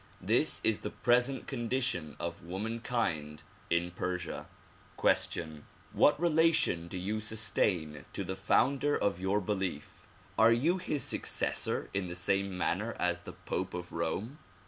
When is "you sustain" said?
6.97-8.03